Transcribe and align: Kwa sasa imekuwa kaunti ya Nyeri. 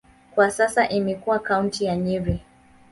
Kwa 0.35 0.51
sasa 0.51 0.89
imekuwa 0.89 1.39
kaunti 1.39 1.85
ya 1.85 1.97
Nyeri. 1.97 2.41